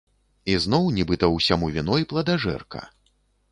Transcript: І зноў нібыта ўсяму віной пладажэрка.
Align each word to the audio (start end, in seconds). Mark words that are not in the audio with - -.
І 0.53 0.55
зноў 0.63 0.87
нібыта 0.95 1.29
ўсяму 1.35 1.71
віной 1.77 2.09
пладажэрка. 2.13 2.85